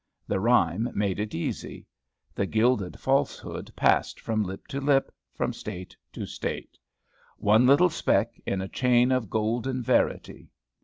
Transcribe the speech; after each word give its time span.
The 0.27 0.39
rhyme 0.39 0.89
made 0.95 1.19
it 1.19 1.35
easy. 1.35 1.85
The 2.33 2.47
gilded 2.47 2.99
falsehood 2.99 3.71
passed 3.75 4.19
from 4.19 4.41
lip 4.43 4.65
to 4.69 4.81
lip, 4.81 5.13
from 5.35 5.53
State 5.53 5.95
to 6.13 6.25
State, 6.25 6.79
one 7.37 7.67
little 7.67 7.91
speck 7.91 8.41
in 8.43 8.61
a 8.63 8.67
chain 8.67 9.11
of 9.11 9.29
golden 9.29 9.83
verity. 9.83 10.49